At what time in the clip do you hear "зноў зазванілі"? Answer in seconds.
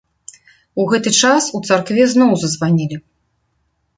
2.13-2.97